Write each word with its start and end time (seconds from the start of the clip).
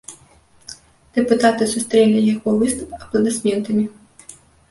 Дэпутаты 1.17 1.63
сустрэлі 1.73 2.23
яго 2.33 2.49
выступ 2.63 2.97
апладысментамі. 2.99 3.85